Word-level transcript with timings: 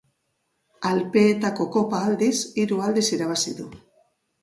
Alpeetako 0.91 1.69
Kopa 1.77 2.01
aldiz 2.09 2.33
hiru 2.63 2.83
aldiz 2.89 3.07
irabazia 3.21 3.59
du. 3.63 3.73